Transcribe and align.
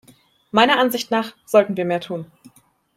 Meiner 0.49 0.79
Ansicht 0.79 1.11
nach 1.11 1.33
sollten 1.45 1.77
wir 1.77 1.85
mehr 1.85 2.01
tun. 2.01 2.25